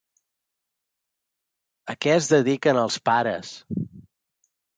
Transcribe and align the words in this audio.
A 1.93 1.97
què 2.07 2.15
es 2.15 2.31
dediquen 2.33 2.81
els 2.85 2.99
pares? 3.11 3.53